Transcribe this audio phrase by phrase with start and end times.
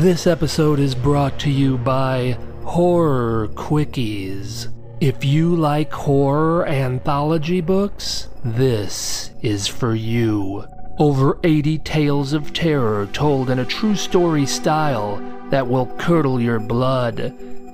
[0.00, 4.68] This episode is brought to you by Horror Quickies.
[4.98, 10.64] If you like horror anthology books, this is for you.
[10.98, 15.18] Over 80 tales of terror told in a true story style
[15.50, 17.20] that will curdle your blood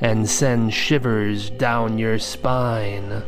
[0.00, 3.22] and send shivers down your spine.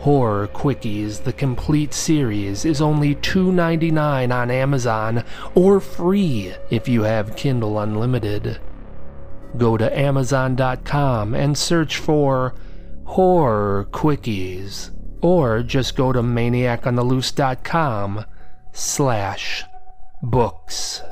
[0.00, 5.24] Horror Quickies, the complete series, is only $2.99 on Amazon
[5.54, 8.60] or free if you have Kindle Unlimited.
[9.56, 12.54] Go to Amazon.com and search for
[13.04, 14.90] Horror Quickies,
[15.20, 18.24] or just go to ManiacOnTheLoose.com
[18.72, 19.64] slash
[20.22, 21.02] books.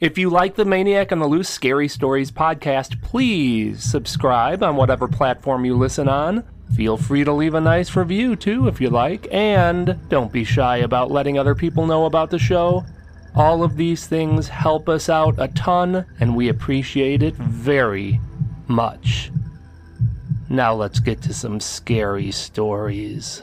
[0.00, 5.06] If you like the Maniac on the Loose Scary Stories podcast, please subscribe on whatever
[5.06, 6.42] platform you listen on.
[6.74, 10.78] Feel free to leave a nice review too if you like, and don't be shy
[10.78, 12.82] about letting other people know about the show.
[13.34, 18.18] All of these things help us out a ton, and we appreciate it very
[18.68, 19.30] much.
[20.48, 23.42] Now let's get to some scary stories.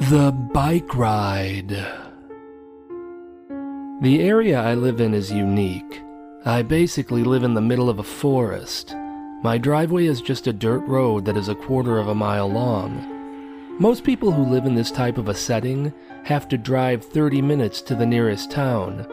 [0.00, 1.68] The Bike Ride.
[4.00, 6.02] The area I live in is unique.
[6.44, 8.96] I basically live in the middle of a forest.
[9.44, 13.78] My driveway is just a dirt road that is a quarter of a mile long.
[13.78, 15.92] Most people who live in this type of a setting
[16.24, 19.06] have to drive 30 minutes to the nearest town.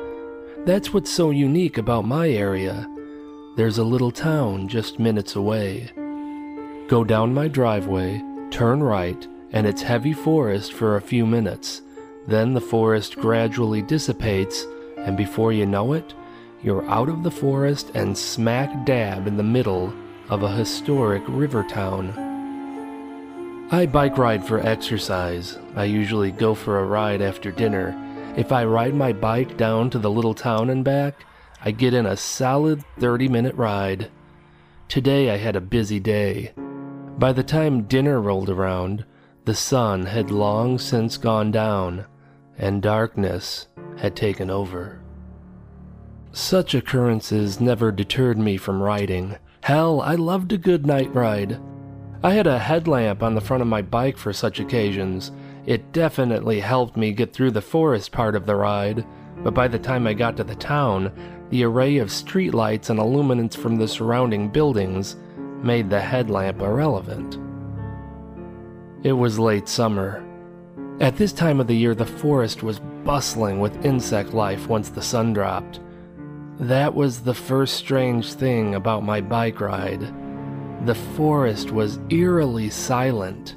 [0.65, 2.89] That's what's so unique about my area.
[3.55, 5.91] There's a little town just minutes away.
[6.87, 11.81] Go down my driveway, turn right, and it's heavy forest for a few minutes.
[12.27, 14.65] Then the forest gradually dissipates,
[14.97, 16.13] and before you know it,
[16.63, 19.93] you're out of the forest and smack dab in the middle
[20.29, 22.13] of a historic river town.
[23.71, 25.57] I bike ride for exercise.
[25.75, 27.97] I usually go for a ride after dinner.
[28.35, 31.25] If I ride my bike down to the little town and back,
[31.63, 34.09] I get in a solid 30 minute ride.
[34.87, 36.51] Today I had a busy day.
[37.17, 39.05] By the time dinner rolled around,
[39.45, 42.05] the sun had long since gone down,
[42.57, 45.01] and darkness had taken over.
[46.31, 49.37] Such occurrences never deterred me from riding.
[49.63, 51.59] Hell, I loved a good night ride.
[52.23, 55.31] I had a headlamp on the front of my bike for such occasions.
[55.65, 59.05] It definitely helped me get through the forest part of the ride,
[59.43, 61.11] but by the time I got to the town,
[61.49, 65.15] the array of streetlights and illuminants from the surrounding buildings
[65.63, 67.37] made the headlamp irrelevant.
[69.03, 70.23] It was late summer.
[70.99, 75.01] At this time of the year, the forest was bustling with insect life once the
[75.01, 75.79] sun dropped.
[76.59, 80.01] That was the first strange thing about my bike ride.
[80.85, 83.55] The forest was eerily silent,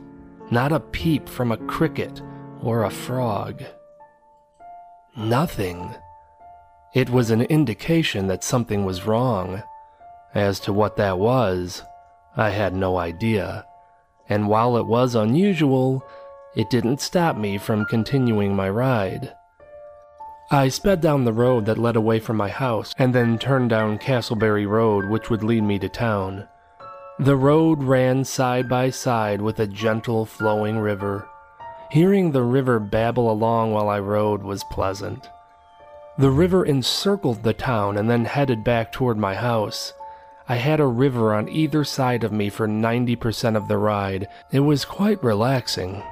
[0.51, 2.23] not a peep from a cricket
[2.63, 3.63] or a frog.
[5.15, 5.95] Nothing.
[6.95, 9.63] It was an indication that something was wrong.
[10.35, 11.83] As to what that was,
[12.35, 13.67] I had no idea
[14.29, 16.05] and while it was unusual,
[16.55, 19.35] it didn't stop me from continuing my ride.
[20.51, 23.99] I sped down the road that led away from my house and then turned down
[23.99, 26.47] Castleberry Road, which would lead me to town.
[27.19, 31.29] The road ran side by side with a gentle flowing river.
[31.91, 35.29] Hearing the river babble along while I rode was pleasant.
[36.19, 39.93] The river encircled the town and then headed back toward my house.
[40.47, 44.29] I had a river on either side of me for 90% of the ride.
[44.53, 46.03] It was quite relaxing.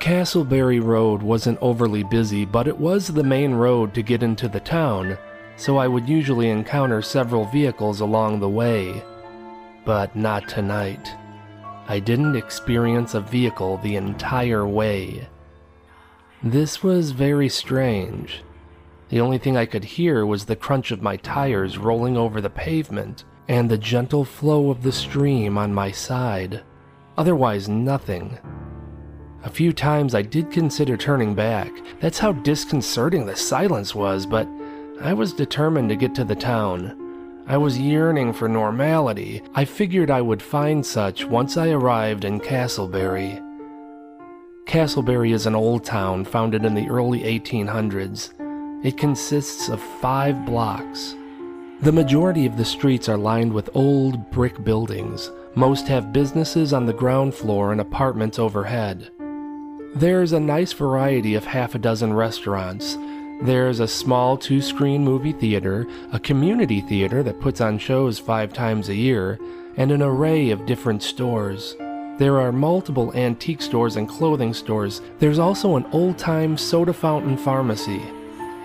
[0.00, 4.60] Castleberry Road wasn't overly busy, but it was the main road to get into the
[4.60, 5.16] town,
[5.56, 9.02] so I would usually encounter several vehicles along the way.
[9.86, 11.10] But not tonight.
[11.88, 15.26] I didn't experience a vehicle the entire way.
[16.42, 18.42] This was very strange.
[19.08, 22.50] The only thing I could hear was the crunch of my tires rolling over the
[22.50, 26.62] pavement and the gentle flow of the stream on my side.
[27.16, 28.38] Otherwise, nothing.
[29.44, 31.72] A few times I did consider turning back.
[32.00, 34.48] That's how disconcerting the silence was, but
[35.00, 37.44] I was determined to get to the town.
[37.46, 39.42] I was yearning for normality.
[39.54, 43.42] I figured I would find such once I arrived in Castleberry.
[44.66, 48.34] Castleberry is an old town founded in the early 1800s.
[48.84, 51.14] It consists of five blocks.
[51.80, 55.30] The majority of the streets are lined with old brick buildings.
[55.54, 59.10] Most have businesses on the ground floor and apartments overhead.
[59.94, 62.98] There's a nice variety of half a dozen restaurants.
[63.42, 68.52] There's a small two screen movie theater, a community theater that puts on shows five
[68.52, 69.38] times a year,
[69.76, 71.76] and an array of different stores.
[72.18, 75.00] There are multiple antique stores and clothing stores.
[75.20, 78.02] There's also an old time soda fountain pharmacy.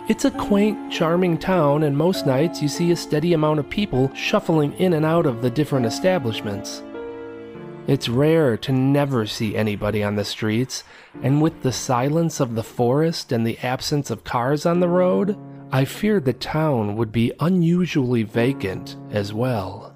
[0.10, 4.14] It's a quaint, charming town, and most nights you see a steady amount of people
[4.14, 6.84] shuffling in and out of the different establishments.
[7.88, 10.84] It's rare to never see anybody on the streets,
[11.22, 15.38] and with the silence of the forest and the absence of cars on the road,
[15.72, 19.96] I feared the town would be unusually vacant as well.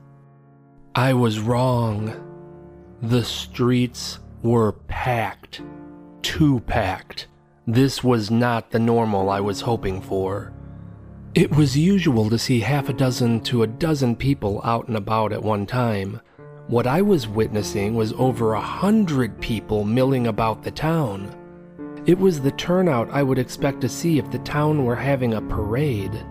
[0.95, 2.13] I was wrong.
[3.01, 5.61] The streets were packed.
[6.21, 7.27] Too packed.
[7.69, 10.53] This was not the normal I was hoping for.
[11.35, 15.33] It was usual to see half a dozen to a dozen people out and about
[15.33, 16.21] at one time.
[16.67, 21.35] What I was witnessing was over a hundred people milling about the town.
[22.05, 25.41] It was the turnout I would expect to see if the town were having a
[25.41, 26.25] parade.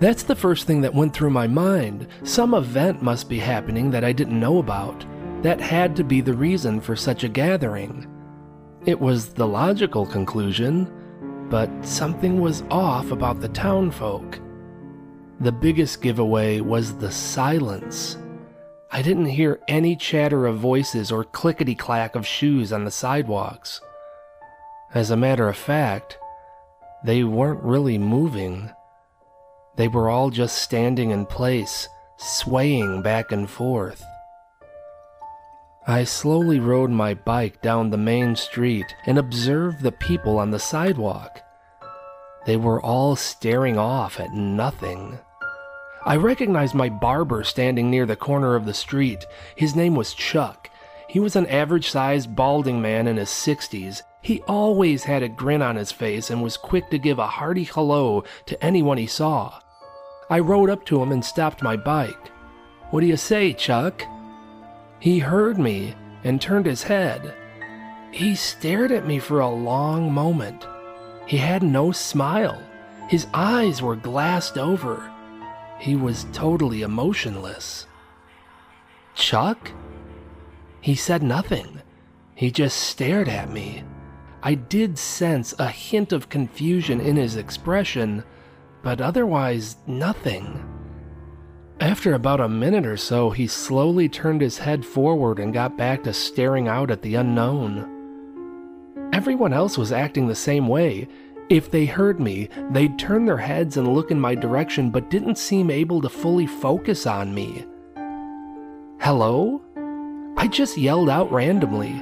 [0.00, 2.08] That's the first thing that went through my mind.
[2.24, 5.06] Some event must be happening that I didn't know about.
[5.42, 8.08] That had to be the reason for such a gathering.
[8.90, 10.90] It was the logical conclusion,
[11.48, 14.40] but something was off about the townfolk.
[15.38, 18.18] The biggest giveaway was the silence.
[18.90, 23.80] I didn't hear any chatter of voices or clickety clack of shoes on the sidewalks.
[24.92, 26.18] As a matter of fact,
[27.04, 28.72] they weren't really moving.
[29.76, 34.02] They were all just standing in place, swaying back and forth.
[35.90, 40.58] I slowly rode my bike down the main street and observed the people on the
[40.60, 41.40] sidewalk.
[42.46, 45.18] They were all staring off at nothing.
[46.06, 49.26] I recognized my barber standing near the corner of the street.
[49.56, 50.70] His name was Chuck.
[51.08, 54.02] He was an average sized balding man in his 60s.
[54.22, 57.64] He always had a grin on his face and was quick to give a hearty
[57.64, 59.58] hello to anyone he saw.
[60.30, 62.30] I rode up to him and stopped my bike.
[62.90, 64.04] What do you say, Chuck?
[65.00, 65.94] He heard me
[66.24, 67.34] and turned his head.
[68.12, 70.66] He stared at me for a long moment.
[71.26, 72.62] He had no smile.
[73.08, 75.10] His eyes were glassed over.
[75.78, 77.86] He was totally emotionless.
[79.14, 79.72] Chuck?
[80.82, 81.80] He said nothing.
[82.34, 83.84] He just stared at me.
[84.42, 88.22] I did sense a hint of confusion in his expression,
[88.82, 90.79] but otherwise nothing.
[91.80, 96.02] After about a minute or so, he slowly turned his head forward and got back
[96.04, 97.98] to staring out at the unknown.
[99.12, 101.08] Everyone else was acting the same way,
[101.50, 105.36] if they heard me, they'd turn their heads and look in my direction, but didn't
[105.36, 107.66] seem able to fully focus on me.
[109.00, 109.60] Hello?
[110.36, 112.00] I just yelled out randomly.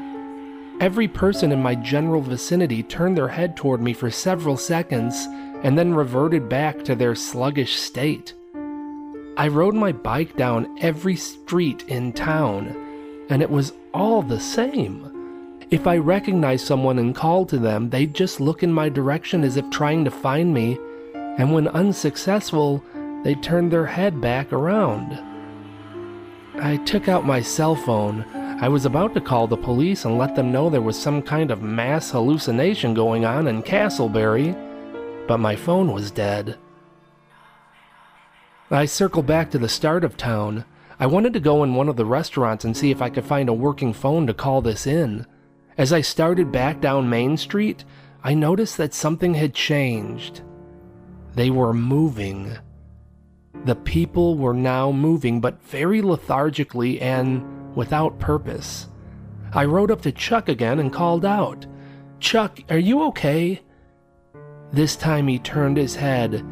[0.81, 5.17] Every person in my general vicinity turned their head toward me for several seconds
[5.63, 8.35] and then reverted back to their sluggish state.
[9.39, 12.75] I rode my bike down every street in town,
[13.31, 15.63] and it was all the same.
[15.71, 19.57] If I recognized someone and called to them, they'd just look in my direction as
[19.57, 20.77] if trying to find me,
[21.15, 22.83] and when unsuccessful,
[23.23, 25.17] they'd turn their head back around.
[26.61, 28.25] I took out my cell phone.
[28.35, 31.53] I was about to call the police and let them know there was some kind
[31.53, 34.53] of mass hallucination going on in Castleberry,
[35.29, 36.59] but my phone was dead.
[38.71, 40.67] I circled back to the start of town.
[41.01, 43.49] I wanted to go in one of the restaurants and see if I could find
[43.49, 45.27] a working phone to call this in.
[45.79, 47.85] As I started back down Main Street,
[48.23, 50.43] I noticed that something had changed.
[51.35, 52.59] They were moving.
[53.65, 58.89] The people were now moving, but very lethargically and without purpose.
[59.55, 61.65] I rode up to Chuck again and called out,
[62.21, 63.63] Chuck, are you okay?
[64.73, 66.45] This time he turned his head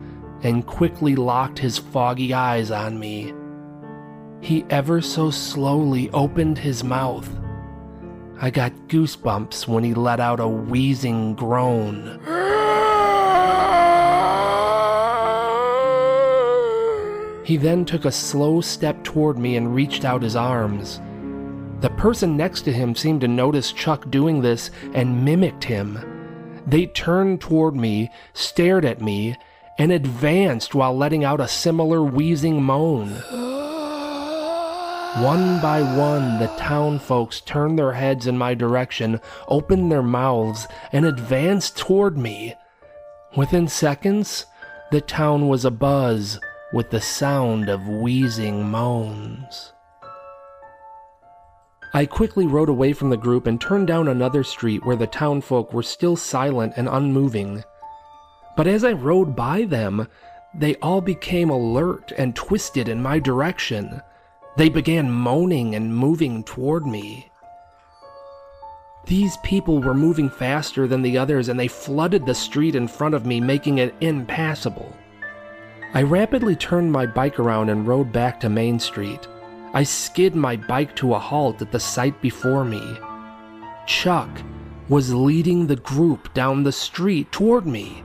[0.46, 3.34] and quickly locked his foggy eyes on me.
[4.40, 7.28] He ever so slowly opened his mouth
[8.38, 12.20] I got goosebumps when he let out a wheezing groan.
[17.46, 21.00] He then took a slow step toward me and reached out his arms.
[21.80, 25.98] The person next to him seemed to notice Chuck doing this and mimicked him.
[26.66, 29.36] They turned toward me, stared at me,
[29.78, 33.10] and advanced while letting out a similar wheezing moan.
[35.22, 40.66] One by one, the town folks turned their heads in my direction, opened their mouths,
[40.92, 42.54] and advanced toward me.
[43.34, 44.44] Within seconds,
[44.90, 46.38] the town was abuzz
[46.72, 49.72] with the sound of wheezing moans.
[51.94, 55.72] I quickly rode away from the group and turned down another street where the townfolk
[55.72, 57.64] were still silent and unmoving.
[58.56, 60.08] But as I rode by them,
[60.54, 64.00] they all became alert and twisted in my direction.
[64.56, 67.30] They began moaning and moving toward me.
[69.06, 73.14] These people were moving faster than the others and they flooded the street in front
[73.14, 74.96] of me, making it impassable.
[75.94, 79.28] I rapidly turned my bike around and rode back to Main Street.
[79.74, 82.82] I skid my bike to a halt at the sight before me.
[83.86, 84.30] Chuck
[84.88, 88.02] was leading the group down the street toward me.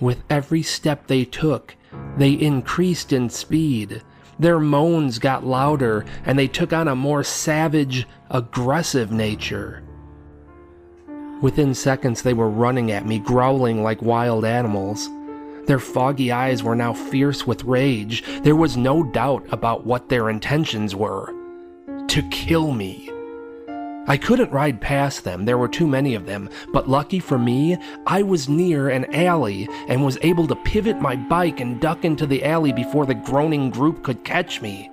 [0.00, 1.74] With every step they took,
[2.18, 4.02] they increased in speed.
[4.38, 9.82] Their moans got louder and they took on a more savage, aggressive nature.
[11.40, 15.08] Within seconds, they were running at me, growling like wild animals.
[15.66, 18.22] Their foggy eyes were now fierce with rage.
[18.42, 21.32] There was no doubt about what their intentions were
[22.08, 23.10] to kill me.
[24.08, 27.76] I couldn't ride past them, there were too many of them, but lucky for me,
[28.06, 32.24] I was near an alley and was able to pivot my bike and duck into
[32.24, 34.90] the alley before the groaning group could catch me.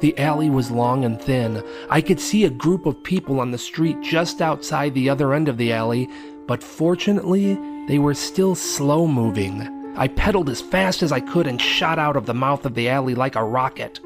[0.00, 1.62] The alley was long and thin.
[1.88, 5.48] I could see a group of people on the street just outside the other end
[5.48, 6.08] of the alley,
[6.48, 7.56] but fortunately,
[7.86, 9.94] they were still slow moving.
[9.96, 12.88] I pedaled as fast as I could and shot out of the mouth of the
[12.88, 14.00] alley like a rocket.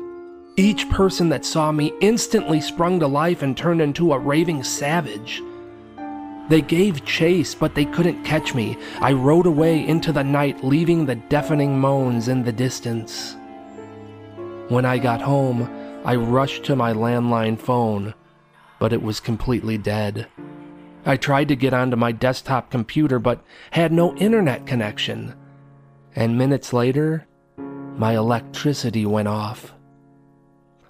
[0.59, 5.43] Each person that saw me instantly sprung to life and turned into a raving savage.
[6.49, 8.79] They gave chase, but they couldn't catch me.
[9.01, 13.37] I rode away into the night, leaving the deafening moans in the distance.
[14.69, 15.69] When I got home,
[16.07, 18.15] I rushed to my landline phone,
[18.79, 20.27] but it was completely dead.
[21.05, 25.35] I tried to get onto my desktop computer, but had no internet connection.
[26.15, 27.27] And minutes later,
[27.99, 29.75] my electricity went off.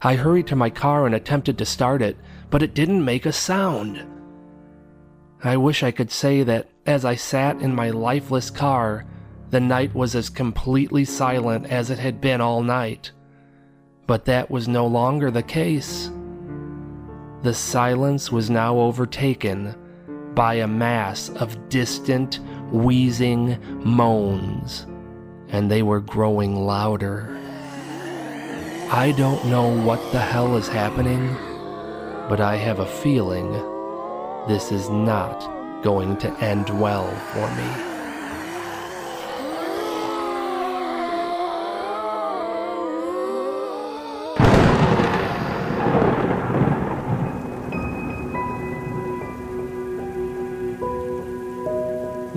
[0.03, 2.17] I hurried to my car and attempted to start it,
[2.50, 4.05] but it didn't make a sound.
[5.43, 9.05] I wish I could say that as I sat in my lifeless car,
[9.50, 13.12] the night was as completely silent as it had been all night.
[14.07, 16.11] But that was no longer the case.
[17.43, 19.75] The silence was now overtaken
[20.35, 24.87] by a mass of distant, wheezing moans,
[25.49, 27.37] and they were growing louder.
[28.88, 31.35] I don't know what the hell is happening,
[32.28, 33.50] but I have a feeling
[34.47, 37.97] this is not going to end well for me.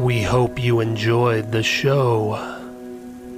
[0.03, 2.58] We hope you enjoyed the show.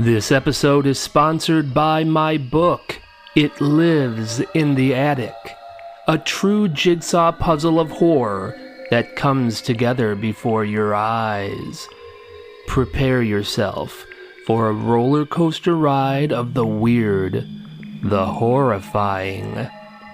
[0.00, 3.02] This episode is sponsored by my book,
[3.36, 5.34] It Lives in the Attic,
[6.08, 8.58] a true jigsaw puzzle of horror
[8.90, 11.86] that comes together before your eyes.
[12.66, 14.06] Prepare yourself
[14.46, 17.46] for a roller coaster ride of the weird,
[18.02, 19.68] the horrifying,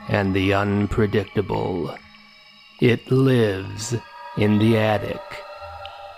[0.08, 1.96] and the unpredictable.
[2.80, 3.94] It lives
[4.36, 5.45] in the attic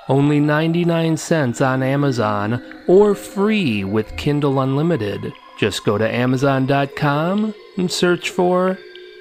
[0.09, 5.33] only 99 cents on Amazon, or free with Kindle Unlimited.
[5.59, 8.79] Just go to Amazon.com and search for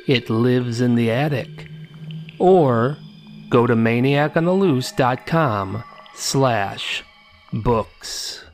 [0.08, 1.68] It Lives in the Attic.
[2.40, 2.98] Or
[3.50, 7.04] go to maniacontheloose.com slash
[7.52, 8.47] books.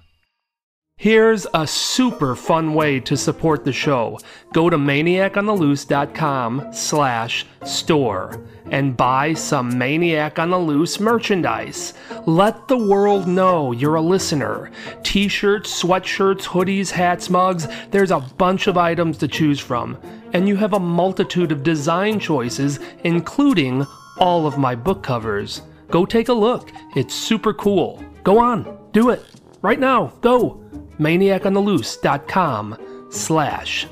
[1.04, 4.20] Here's a super fun way to support the show.
[4.54, 8.42] Go to maniacontheloose.com slash store
[8.72, 11.94] and buy some Maniac on the Loose merchandise.
[12.26, 14.72] Let the world know you're a listener.
[15.04, 19.98] T-shirts, sweatshirts, hoodies, hats, mugs, there's a bunch of items to choose from.
[20.32, 23.86] and you have a multitude of design choices, including
[24.20, 25.64] all of my book covers.
[25.92, 26.72] Go take a look.
[26.96, 28.02] It's super cool.
[28.24, 29.22] Go on, do it.
[29.62, 30.63] Right now, go.
[31.00, 32.78] ManiacOnTheLoose.com
[33.10, 33.88] slash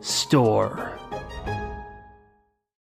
[0.00, 0.99] store.